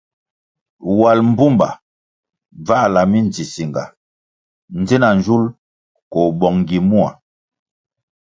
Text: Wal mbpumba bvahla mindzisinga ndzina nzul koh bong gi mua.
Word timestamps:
Wal 0.99 1.19
mbpumba 1.27 1.67
bvahla 2.65 3.01
mindzisinga 3.11 3.83
ndzina 4.79 5.09
nzul 5.17 5.43
koh 6.11 6.29
bong 6.39 6.59
gi 6.67 6.79
mua. 6.89 7.09